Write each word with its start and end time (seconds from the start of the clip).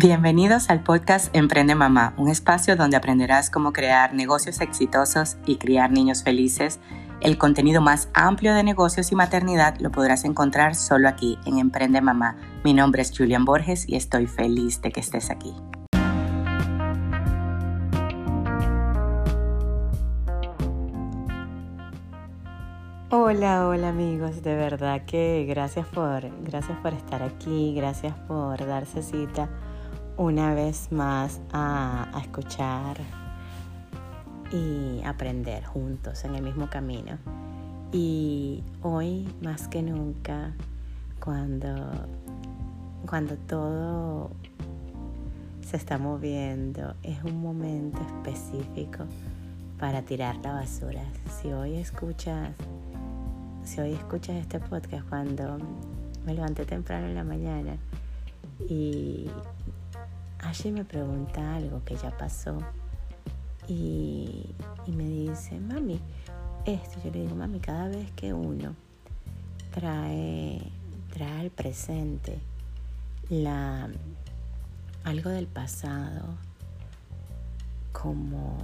Bienvenidos 0.00 0.70
al 0.70 0.84
podcast 0.84 1.34
Emprende 1.34 1.74
Mamá, 1.74 2.14
un 2.18 2.28
espacio 2.28 2.76
donde 2.76 2.96
aprenderás 2.96 3.50
cómo 3.50 3.72
crear 3.72 4.14
negocios 4.14 4.60
exitosos 4.60 5.38
y 5.44 5.56
criar 5.56 5.90
niños 5.90 6.22
felices. 6.22 6.78
El 7.20 7.36
contenido 7.36 7.80
más 7.80 8.08
amplio 8.14 8.54
de 8.54 8.62
negocios 8.62 9.10
y 9.10 9.16
maternidad 9.16 9.76
lo 9.80 9.90
podrás 9.90 10.24
encontrar 10.24 10.76
solo 10.76 11.08
aquí 11.08 11.36
en 11.46 11.58
Emprende 11.58 12.00
Mamá. 12.00 12.36
Mi 12.62 12.74
nombre 12.74 13.02
es 13.02 13.10
Julian 13.10 13.44
Borges 13.44 13.88
y 13.88 13.96
estoy 13.96 14.28
feliz 14.28 14.80
de 14.82 14.92
que 14.92 15.00
estés 15.00 15.30
aquí. 15.30 15.52
Hola, 23.10 23.66
hola 23.66 23.88
amigos, 23.88 24.44
de 24.44 24.54
verdad 24.54 25.04
que 25.06 25.44
gracias 25.48 25.88
por, 25.88 26.22
gracias 26.44 26.78
por 26.82 26.94
estar 26.94 27.24
aquí, 27.24 27.74
gracias 27.74 28.14
por 28.28 28.64
darse 28.64 29.02
cita 29.02 29.48
una 30.18 30.52
vez 30.52 30.90
más 30.90 31.40
a, 31.52 32.10
escuchar 32.20 32.98
y 34.52 35.00
aprender 35.04 35.64
juntos 35.64 36.24
en 36.24 36.34
el 36.34 36.42
mismo 36.42 36.68
camino. 36.68 37.18
Y 37.92 38.64
hoy 38.82 39.28
más 39.40 39.68
que 39.68 39.80
nunca, 39.80 40.52
cuando, 41.20 41.72
cuando 43.06 43.36
todo 43.36 44.30
se 45.60 45.76
está 45.76 45.98
moviendo, 45.98 46.94
es 47.04 47.22
un 47.22 47.40
momento 47.40 48.00
específico 48.00 49.04
para 49.78 50.02
tirar 50.02 50.36
la 50.42 50.52
basura. 50.52 51.04
Si 51.40 51.52
hoy 51.52 51.76
escuchas, 51.76 52.50
si 53.64 53.80
hoy 53.80 53.92
escuchas 53.92 54.36
este 54.36 54.58
podcast 54.58 55.08
cuando 55.08 55.58
me 56.26 56.34
levanté 56.34 56.64
temprano 56.64 57.06
en 57.06 57.14
la 57.14 57.24
mañana 57.24 57.76
y 58.68 59.30
Ashley 60.40 60.72
me 60.72 60.84
pregunta 60.84 61.56
algo 61.56 61.82
que 61.84 61.96
ya 61.96 62.16
pasó 62.16 62.58
y, 63.66 64.54
me 64.86 65.04
dice, 65.04 65.58
mami, 65.60 66.00
esto, 66.64 66.98
yo 67.04 67.10
le 67.10 67.22
digo, 67.22 67.34
mami, 67.34 67.60
cada 67.60 67.88
vez 67.88 68.10
que 68.12 68.32
uno 68.32 68.74
trae, 69.72 70.60
trae 71.12 71.40
al 71.40 71.50
presente 71.50 72.38
la, 73.28 73.88
algo 75.04 75.30
del 75.30 75.46
pasado 75.46 76.24
como, 77.92 78.56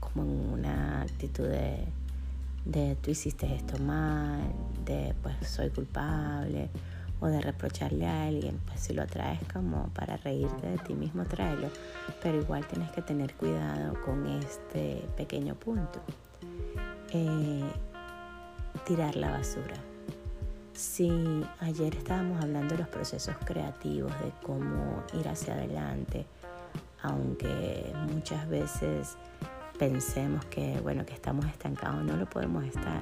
como 0.00 0.22
una 0.52 1.02
actitud 1.02 1.46
de, 1.46 1.84
de 2.64 2.96
tú 2.96 3.10
hiciste 3.10 3.54
esto 3.54 3.78
mal, 3.78 4.52
de 4.84 5.14
pues 5.22 5.36
soy 5.46 5.70
culpable 5.70 6.70
o 7.20 7.26
de 7.26 7.40
reprocharle 7.40 8.06
a 8.06 8.24
alguien, 8.24 8.58
pues 8.66 8.80
si 8.80 8.94
lo 8.94 9.06
traes 9.06 9.40
como 9.52 9.88
para 9.90 10.16
reírte 10.16 10.66
de 10.66 10.78
ti 10.78 10.94
mismo, 10.94 11.24
tráelo. 11.24 11.68
Pero 12.22 12.38
igual 12.40 12.66
tienes 12.66 12.90
que 12.92 13.02
tener 13.02 13.34
cuidado 13.34 14.00
con 14.02 14.26
este 14.26 15.04
pequeño 15.16 15.54
punto. 15.54 16.00
Eh, 17.12 17.70
tirar 18.86 19.16
la 19.16 19.30
basura. 19.32 19.76
Si 20.72 21.10
ayer 21.60 21.94
estábamos 21.94 22.42
hablando 22.42 22.74
de 22.74 22.80
los 22.80 22.88
procesos 22.88 23.34
creativos, 23.44 24.12
de 24.20 24.32
cómo 24.42 25.02
ir 25.12 25.28
hacia 25.28 25.54
adelante, 25.54 26.24
aunque 27.02 27.92
muchas 28.12 28.48
veces 28.48 29.16
pensemos 29.78 30.44
que, 30.46 30.80
bueno, 30.82 31.04
que 31.04 31.14
estamos 31.14 31.44
estancados, 31.46 32.02
no 32.04 32.16
lo 32.16 32.28
podemos 32.28 32.64
estar. 32.64 33.00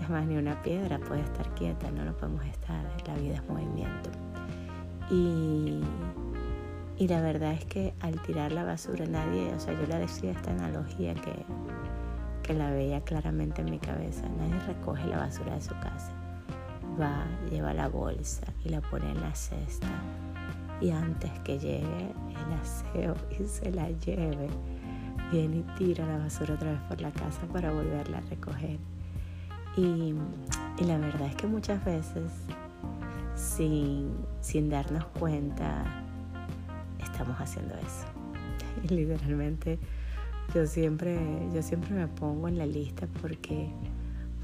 Es 0.00 0.10
más, 0.10 0.26
ni 0.26 0.36
una 0.36 0.60
piedra 0.62 0.98
puede 0.98 1.22
estar 1.22 1.48
quieta, 1.54 1.90
no 1.90 2.04
lo 2.04 2.16
podemos 2.16 2.44
estar, 2.46 2.84
la 3.06 3.14
vida 3.14 3.34
es 3.34 3.48
movimiento. 3.48 4.10
Y, 5.10 5.80
y 6.96 7.08
la 7.08 7.20
verdad 7.20 7.52
es 7.52 7.64
que 7.64 7.94
al 8.00 8.20
tirar 8.22 8.52
la 8.52 8.64
basura 8.64 9.06
nadie, 9.06 9.52
o 9.54 9.60
sea, 9.60 9.74
yo 9.74 9.86
le 9.86 9.98
decía 9.98 10.32
esta 10.32 10.50
analogía 10.50 11.14
que, 11.14 11.34
que 12.42 12.54
la 12.54 12.70
veía 12.70 13.00
claramente 13.02 13.62
en 13.62 13.70
mi 13.70 13.78
cabeza, 13.78 14.28
nadie 14.38 14.58
recoge 14.66 15.06
la 15.06 15.18
basura 15.18 15.54
de 15.54 15.60
su 15.60 15.74
casa, 15.80 16.12
va, 17.00 17.24
lleva 17.50 17.74
la 17.74 17.88
bolsa 17.88 18.46
y 18.64 18.68
la 18.70 18.80
pone 18.80 19.10
en 19.10 19.20
la 19.20 19.34
cesta 19.34 19.88
y 20.80 20.90
antes 20.90 21.30
que 21.40 21.58
llegue 21.58 22.12
el 22.28 22.52
aseo 22.60 23.14
y 23.38 23.46
se 23.46 23.70
la 23.70 23.88
lleve, 23.90 24.48
viene 25.30 25.58
y 25.58 25.62
tira 25.78 26.06
la 26.06 26.18
basura 26.18 26.54
otra 26.54 26.72
vez 26.72 26.80
por 26.82 27.00
la 27.00 27.10
casa 27.10 27.40
para 27.52 27.72
volverla 27.72 28.18
a 28.18 28.22
recoger. 28.22 28.78
Y, 29.76 30.14
la 30.84 30.98
verdad 30.98 31.28
es 31.28 31.36
que 31.36 31.46
muchas 31.46 31.84
veces, 31.84 32.30
sin, 33.34 34.12
sin 34.40 34.68
darnos 34.70 35.04
cuenta, 35.18 35.84
estamos 37.02 37.36
haciendo 37.38 37.74
eso. 37.74 38.06
Y 38.84 38.88
literalmente 38.88 39.78
yo 40.52 40.66
siempre, 40.66 41.18
yo 41.54 41.62
siempre 41.62 41.94
me 41.94 42.08
pongo 42.08 42.48
en 42.48 42.58
la 42.58 42.66
lista 42.66 43.06
porque, 43.20 43.68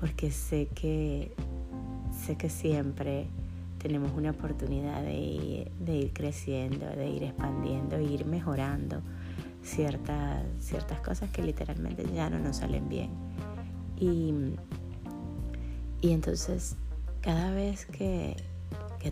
porque 0.01 0.31
sé 0.31 0.69
que 0.75 1.33
sé 2.13 2.37
que 2.37 2.49
siempre 2.49 3.27
tenemos 3.79 4.13
una 4.17 4.31
oportunidad 4.31 5.03
de, 5.03 5.71
de, 5.81 5.97
ir 5.97 6.13
creciendo, 6.13 6.87
de 6.87 7.09
ir 7.09 7.25
expandiendo, 7.25 7.97
de 7.97 8.05
ir 8.05 8.27
mejorando 8.27 9.01
ciertas, 9.63 10.45
ciertas 10.59 11.01
cosas 11.01 11.31
que 11.31 11.43
literalmente 11.43 12.05
ya 12.15 12.29
no 12.29 12.39
nos 12.39 12.59
salen 12.59 12.89
bien. 12.89 13.11
Y, 13.99 14.35
y 16.01 16.13
entonces, 16.13 16.77
cada 17.21 17.51
vez 17.53 17.87
que, 17.87 18.37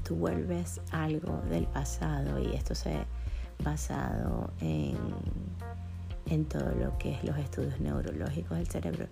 tú 0.05 0.17
vuelves 0.17 0.81
algo 0.91 1.41
del 1.51 1.67
pasado, 1.67 2.39
y 2.43 2.55
esto 2.55 2.75
se 2.75 2.95
ha 2.95 3.07
basado 3.65 4.51
en, 4.61 4.97
en 6.27 6.45
todo 6.45 6.71
lo 6.75 6.97
que 6.99 7.13
es 7.15 7.25
los 7.25 7.37
estudios 7.39 7.81
neurológicos 7.81 8.59
del 8.59 8.69
cerebro, 8.69 9.07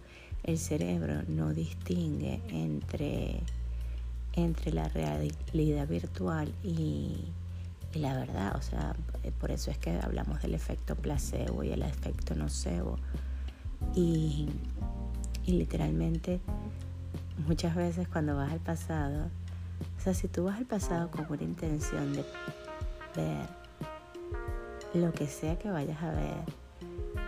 el 0.45 0.59
cerebro 0.59 1.23
no 1.29 1.53
distingue 1.53 2.41
entre, 2.49 3.41
entre 4.35 4.73
la 4.73 4.89
realidad 4.89 5.89
virtual 5.89 6.53
y, 6.63 7.25
y 7.93 7.99
la 7.99 8.15
verdad. 8.15 8.55
O 8.57 8.63
sea, 8.63 8.95
por 9.41 9.51
eso 9.51 9.71
es 9.71 9.79
que 9.79 9.99
hablamos 10.01 10.41
del 10.43 10.55
efecto 10.55 10.95
placebo 10.95 11.65
y 11.65 11.71
el 11.73 11.83
efecto 11.83 12.35
nocebo. 12.35 12.99
Y, 13.95 14.49
y 15.45 15.53
literalmente 15.53 16.41
muchas 17.47 17.75
veces 17.75 18.09
cuando 18.09 18.37
vas 18.37 18.53
al 18.53 18.61
pasado, 18.61 19.31
o 19.99 20.01
sea, 20.01 20.15
si 20.15 20.29
tú 20.29 20.45
vas 20.45 20.57
al 20.59 20.67
pasado 20.67 21.11
con 21.11 21.27
una 21.29 21.43
intención 21.43 22.13
de 22.15 22.25
ver 23.15 23.49
lo 24.95 25.13
que 25.13 25.27
sea 25.27 25.59
que 25.59 25.71
vayas 25.71 26.03
a 26.03 26.11
ver 26.11 26.37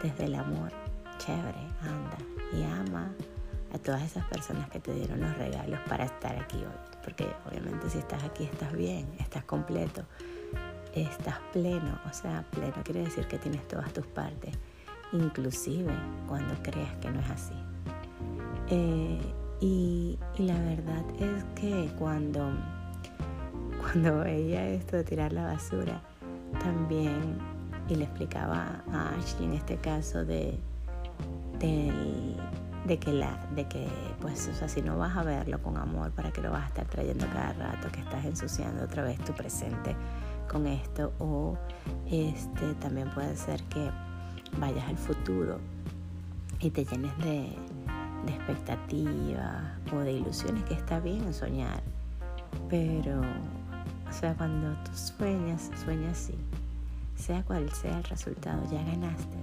desde 0.02 0.24
el 0.24 0.34
amor, 0.34 0.72
chévere, 1.18 1.58
anda 1.82 2.18
y 2.52 2.62
ama 2.62 3.10
a 3.72 3.78
todas 3.78 4.02
esas 4.02 4.24
personas 4.26 4.68
que 4.70 4.80
te 4.80 4.94
dieron 4.94 5.20
los 5.20 5.36
regalos 5.36 5.80
para 5.88 6.04
estar 6.04 6.36
aquí 6.36 6.56
hoy. 6.58 6.98
Porque 7.04 7.26
obviamente 7.48 7.90
si 7.90 7.98
estás 7.98 8.22
aquí 8.24 8.44
estás 8.44 8.72
bien, 8.72 9.06
estás 9.18 9.44
completo, 9.44 10.04
estás 10.94 11.38
pleno. 11.52 11.98
O 12.08 12.12
sea, 12.12 12.44
pleno 12.50 12.74
quiere 12.84 13.00
decir 13.00 13.26
que 13.26 13.38
tienes 13.38 13.66
todas 13.68 13.92
tus 13.92 14.06
partes, 14.06 14.54
inclusive 15.12 15.92
cuando 16.26 16.54
creas 16.62 16.94
que 16.96 17.10
no 17.10 17.20
es 17.20 17.30
así. 17.30 17.54
Eh, 18.70 19.20
y, 19.60 20.18
la 20.38 20.58
verdad 20.60 21.04
es 21.18 21.44
que 21.54 21.90
cuando, 21.98 22.50
cuando 23.80 24.18
veía 24.20 24.68
esto 24.68 24.96
de 24.96 25.04
tirar 25.04 25.32
la 25.32 25.44
basura, 25.44 26.00
también, 26.62 27.38
y 27.88 27.96
le 27.96 28.04
explicaba 28.04 28.82
a 28.92 29.14
Ashley 29.16 29.46
en 29.46 29.54
este 29.54 29.76
caso 29.76 30.24
de, 30.24 30.58
de, 31.58 32.98
que 32.98 33.12
la, 33.12 33.46
de 33.54 33.66
que 33.66 33.88
pues, 34.20 34.48
o 34.48 34.54
sea, 34.54 34.68
si 34.68 34.82
no 34.82 34.96
vas 34.98 35.16
a 35.16 35.22
verlo 35.22 35.60
con 35.62 35.76
amor, 35.76 36.12
¿para 36.12 36.30
que 36.30 36.40
lo 36.40 36.50
vas 36.50 36.64
a 36.64 36.66
estar 36.68 36.86
trayendo 36.86 37.26
cada 37.32 37.52
rato? 37.54 37.88
Que 37.90 38.00
estás 38.00 38.24
ensuciando 38.24 38.84
otra 38.84 39.02
vez 39.02 39.18
tu 39.24 39.32
presente 39.32 39.96
con 40.48 40.66
esto. 40.66 41.12
O 41.18 41.56
este 42.10 42.74
también 42.74 43.10
puede 43.10 43.36
ser 43.36 43.62
que 43.64 43.90
vayas 44.58 44.86
al 44.88 44.96
futuro 44.96 45.58
y 46.60 46.70
te 46.70 46.84
llenes 46.84 47.16
de, 47.18 47.52
de 48.26 48.32
expectativas 48.32 49.64
o 49.92 49.98
de 49.98 50.12
ilusiones, 50.12 50.64
que 50.64 50.74
está 50.74 51.00
bien 51.00 51.32
soñar, 51.32 51.82
pero, 52.68 53.20
o 53.20 54.12
sea, 54.12 54.34
cuando 54.34 54.74
tú 54.84 54.90
sueñas, 54.94 55.70
sueñas 55.84 56.12
así, 56.12 56.34
sea 57.16 57.42
cual 57.42 57.70
sea 57.72 57.98
el 57.98 58.04
resultado, 58.04 58.62
ya 58.70 58.82
ganaste, 58.82 59.38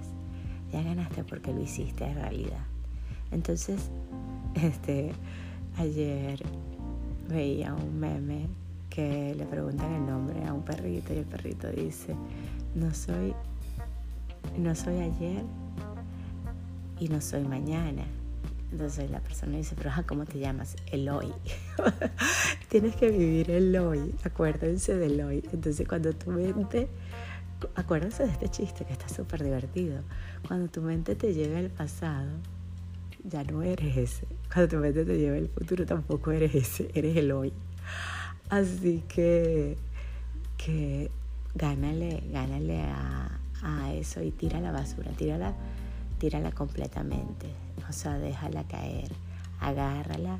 ya 0.72 0.82
ganaste 0.82 1.24
porque 1.24 1.52
lo 1.52 1.60
hiciste 1.60 2.04
en 2.04 2.14
realidad. 2.14 2.64
Entonces, 3.30 3.90
este, 4.54 5.12
ayer 5.78 6.42
veía 7.28 7.74
un 7.74 7.98
meme 7.98 8.48
que 8.90 9.34
le 9.34 9.44
preguntan 9.44 9.92
el 9.92 10.06
nombre 10.06 10.44
a 10.46 10.52
un 10.52 10.62
perrito 10.62 11.12
y 11.12 11.18
el 11.18 11.26
perrito 11.26 11.68
dice, 11.70 12.14
no 12.74 12.94
soy, 12.94 13.34
no 14.56 14.74
soy 14.74 15.00
ayer 15.00 15.44
y 16.98 17.08
no 17.08 17.20
soy 17.20 17.44
mañana, 17.44 18.04
entonces 18.72 19.10
la 19.10 19.20
persona 19.20 19.56
dice, 19.56 19.74
pero 19.76 19.90
¿cómo 20.06 20.24
te 20.24 20.38
llamas? 20.38 20.76
Eloy. 20.90 21.32
Tienes 22.68 22.96
que 22.96 23.10
vivir 23.10 23.50
el 23.50 23.76
hoy, 23.76 24.14
acuérdense 24.24 24.94
del 24.96 25.20
hoy. 25.20 25.44
Entonces 25.52 25.86
cuando 25.86 26.12
tu 26.12 26.30
mente 26.30 26.88
acuérdense 27.74 28.24
de 28.24 28.32
este 28.32 28.48
chiste 28.48 28.84
que 28.84 28.92
está 28.92 29.08
súper 29.08 29.42
divertido. 29.42 30.02
Cuando 30.46 30.68
tu 30.68 30.82
mente 30.82 31.14
te 31.14 31.32
lleva 31.32 31.58
al 31.58 31.70
pasado, 31.70 32.30
ya 33.24 33.44
no 33.44 33.62
eres 33.62 33.96
ese. 33.96 34.26
Cuando 34.52 34.76
tu 34.76 34.76
mente 34.76 35.04
te 35.04 35.18
lleva 35.18 35.36
al 35.36 35.48
futuro, 35.48 35.86
tampoco 35.86 36.30
eres 36.32 36.54
ese, 36.54 36.90
eres 36.94 37.16
el 37.16 37.32
hoy. 37.32 37.52
Así 38.48 39.02
que, 39.08 39.76
que 40.56 41.10
gánale, 41.54 42.22
gánale 42.32 42.82
a, 42.82 43.40
eso 43.94 44.22
y 44.22 44.30
tira 44.30 44.60
la 44.60 44.70
basura, 44.70 45.10
tírala, 45.12 45.52
tírala 46.18 46.52
completamente. 46.52 47.48
O 47.88 47.92
sea, 47.92 48.18
déjala 48.18 48.64
caer, 48.64 49.12
agárrala, 49.60 50.38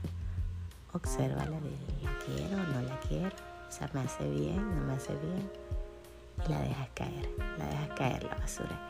obsérvala, 0.93 1.59
la 2.03 2.19
quiero, 2.25 2.57
no 2.57 2.83
la 2.83 2.99
quiero, 3.01 3.37
o 3.69 3.73
sea, 3.73 3.89
me 3.93 4.01
hace 4.01 4.29
bien, 4.29 4.57
no 4.57 4.87
me 4.87 4.95
hace 4.95 5.13
bien, 5.15 5.51
y 6.47 6.51
la 6.51 6.61
dejas 6.61 6.89
caer, 6.95 7.29
la 7.59 7.67
dejas 7.67 7.89
caer 7.97 8.25
la 8.25 8.35
basura. 8.37 8.81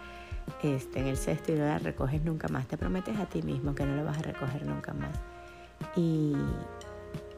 Este, 0.63 1.01
en 1.01 1.09
el 1.09 1.17
cesto 1.17 1.53
y 1.53 1.57
no 1.57 1.65
la 1.65 1.79
recoges 1.79 2.23
nunca 2.23 2.49
más. 2.49 2.67
Te 2.67 2.79
prometes 2.79 3.19
a 3.19 3.27
ti 3.27 3.43
mismo 3.43 3.75
que 3.75 3.85
no 3.85 3.97
lo 3.97 4.05
vas 4.05 4.19
a 4.19 4.23
recoger 4.23 4.65
nunca 4.65 4.93
más. 4.95 5.19
Y, 5.97 6.35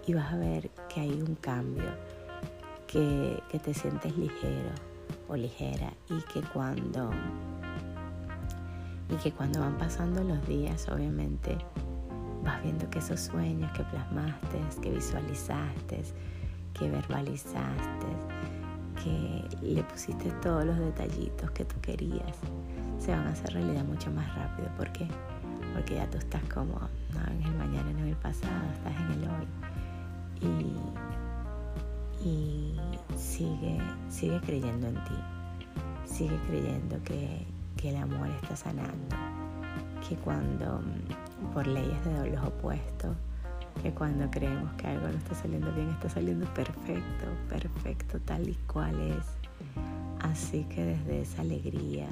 y 0.07 0.15
vas 0.15 0.33
a 0.33 0.37
ver 0.37 0.71
que 0.93 1.01
hay 1.01 1.23
un 1.23 1.35
cambio, 1.37 1.91
que, 2.87 3.43
que 3.51 3.59
te 3.59 3.75
sientes 3.75 4.17
ligero 4.17 4.71
o 5.29 5.37
ligera 5.37 5.93
y 6.09 6.21
que 6.33 6.43
cuando 6.53 7.11
y 9.11 9.15
que 9.17 9.33
cuando 9.33 9.61
van 9.61 9.79
pasando 9.79 10.23
los 10.23 10.47
días, 10.47 10.89
obviamente, 10.89 11.57
vas 12.45 12.63
viendo 12.63 12.89
que 12.91 12.99
esos 12.99 13.21
sueños 13.21 13.71
que 13.73 13.85
plasmaste, 13.85 14.61
que 14.83 14.91
visualizaste, 14.91 16.03
que 16.75 16.91
verbalizaste, 16.91 18.07
que 19.03 19.49
le 19.63 19.83
pusiste 19.85 20.31
todos 20.43 20.65
los 20.65 20.79
detallitos 20.79 21.51
que 21.53 21.65
tú 21.65 21.81
querías, 21.81 22.37
se 22.99 23.13
van 23.13 23.27
a 23.27 23.31
hacer 23.31 23.53
realidad 23.55 23.85
mucho 23.85 24.11
más 24.11 24.35
rápido. 24.35 24.69
¿Por 24.77 24.93
qué? 24.93 25.07
Porque 25.73 25.95
ya 25.95 26.09
tú 26.11 26.19
estás 26.19 26.43
como, 26.53 26.75
no 27.15 27.33
en 27.33 27.43
el 27.43 27.55
mañana, 27.57 27.91
no 27.93 28.01
en 28.01 28.09
el 28.09 28.17
pasado, 28.17 28.65
estás 28.75 28.95
en 29.01 29.11
el 29.13 29.29
hoy. 29.29 29.47
Y, 32.25 32.27
y 32.29 32.81
sigue, 33.17 33.79
sigue 34.09 34.41
creyendo 34.41 34.89
en 34.89 34.95
ti. 34.95 35.15
Sigue 36.05 36.39
creyendo 36.49 37.03
que, 37.05 37.47
que 37.79 37.91
el 37.91 37.97
amor 37.97 38.29
está 38.43 38.57
sanando. 38.57 39.17
Que 40.07 40.17
cuando, 40.17 40.83
por 41.55 41.67
leyes 41.67 42.05
de 42.05 42.31
los 42.31 42.45
opuestos, 42.45 43.17
que 43.83 43.93
cuando 43.93 44.29
creemos 44.31 44.73
que 44.75 44.89
algo 44.89 45.09
no 45.09 45.17
está 45.17 45.35
saliendo 45.35 45.73
bien, 45.73 45.89
está 45.91 46.11
saliendo 46.11 46.47
perfecto, 46.55 47.27
perfecto, 47.49 48.21
tal 48.21 48.49
y 48.49 48.55
cual 48.71 48.99
es. 49.01 49.25
Así 50.21 50.65
que 50.65 50.85
desde 50.85 51.23
esa 51.23 51.43
alegría, 51.43 52.09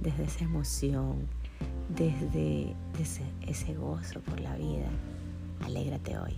desde 0.00 0.24
esa 0.24 0.44
emoción, 0.44 1.28
desde 1.90 2.74
ese, 2.98 3.22
ese 3.42 3.74
gozo 3.74 4.20
por 4.20 4.40
la 4.40 4.56
vida, 4.56 4.88
alégrate 5.64 6.18
hoy 6.18 6.36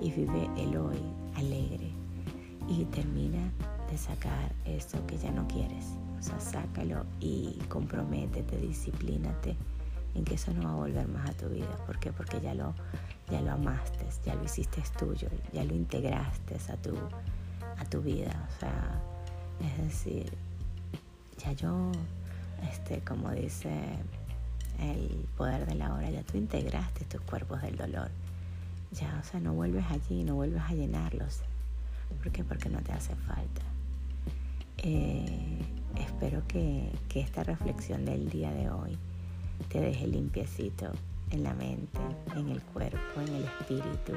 y 0.00 0.10
vive 0.10 0.48
el 0.56 0.76
hoy 0.76 0.98
alegre 1.36 1.90
y 2.68 2.84
termina 2.86 3.52
de 3.90 3.98
sacar 3.98 4.52
eso 4.64 5.04
que 5.06 5.18
ya 5.18 5.30
no 5.30 5.46
quieres. 5.46 6.01
O 6.22 6.24
sea, 6.24 6.38
sácalo 6.38 7.04
y 7.18 7.58
comprométete, 7.68 8.56
disciplínate 8.56 9.56
en 10.14 10.24
que 10.24 10.34
eso 10.34 10.52
no 10.52 10.62
va 10.62 10.70
a 10.70 10.76
volver 10.76 11.08
más 11.08 11.28
a 11.28 11.32
tu 11.32 11.48
vida. 11.48 11.76
¿Por 11.84 11.98
qué? 11.98 12.12
Porque 12.12 12.40
ya 12.40 12.54
lo, 12.54 12.74
ya 13.28 13.40
lo 13.40 13.50
amaste, 13.50 14.06
ya 14.24 14.36
lo 14.36 14.44
hiciste 14.44 14.80
tuyo, 14.96 15.28
ya 15.52 15.64
lo 15.64 15.74
integraste 15.74 16.54
a 16.72 16.76
tu, 16.76 16.94
a 17.76 17.84
tu 17.86 18.02
vida. 18.02 18.48
O 18.48 18.60
sea, 18.60 19.00
es 19.66 19.84
decir, 19.84 20.32
ya 21.38 21.50
yo, 21.54 21.90
este, 22.70 23.00
como 23.00 23.32
dice 23.32 23.72
el 24.78 25.26
poder 25.36 25.66
de 25.66 25.74
la 25.74 25.92
hora, 25.92 26.08
ya 26.08 26.22
tú 26.22 26.38
integraste 26.38 27.04
tus 27.06 27.20
cuerpos 27.22 27.62
del 27.62 27.76
dolor. 27.76 28.12
Ya, 28.92 29.18
o 29.20 29.24
sea, 29.24 29.40
no 29.40 29.54
vuelves 29.54 29.86
allí, 29.90 30.22
no 30.22 30.36
vuelves 30.36 30.62
a 30.62 30.72
llenarlos. 30.72 31.40
¿Por 32.22 32.30
qué? 32.30 32.44
Porque 32.44 32.68
no 32.68 32.80
te 32.80 32.92
hace 32.92 33.16
falta. 33.16 33.62
Eh, 34.78 35.81
espero 36.02 36.42
que, 36.48 36.90
esta 37.14 37.42
reflexión 37.44 38.04
del 38.04 38.28
día 38.30 38.52
de 38.52 38.70
hoy 38.70 38.98
te 39.68 39.80
deje 39.80 40.06
limpiecito 40.06 40.90
en 41.30 41.42
la 41.44 41.54
mente, 41.54 42.00
en 42.36 42.48
el 42.48 42.62
cuerpo, 42.62 43.20
en 43.20 43.34
el 43.34 43.44
espíritu, 43.44 44.14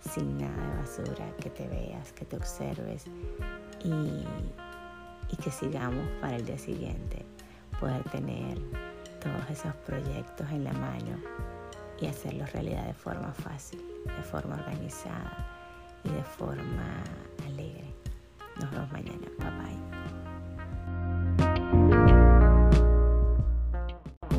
sin 0.00 0.38
nada 0.38 0.70
de 0.70 0.76
basura, 0.78 1.36
que 1.40 1.50
te 1.50 1.68
veas, 1.68 2.12
que 2.12 2.24
te 2.24 2.36
observes 2.36 3.04
y, 3.84 4.24
y 5.32 5.36
que 5.42 5.50
sigamos 5.50 6.06
para 6.20 6.36
el 6.36 6.46
día 6.46 6.58
siguiente 6.58 7.24
poder 7.78 8.02
tener 8.10 8.58
todos 9.22 9.50
esos 9.50 9.74
proyectos 9.86 10.50
en 10.50 10.64
la 10.64 10.72
mano 10.72 11.18
y 12.00 12.06
hacerlos 12.06 12.52
realidad 12.52 12.86
de 12.86 12.94
forma 12.94 13.32
fácil, 13.32 13.82
de 14.04 14.22
forma 14.22 14.56
organizada 14.56 15.46
y 16.04 16.10
de 16.10 16.22
forma 16.22 17.02
alegre. 17.46 17.94
Nos 18.60 18.70
vemos 18.70 18.92
mañana. 18.92 19.26
Bye 19.38 19.50
bye. 19.50 20.03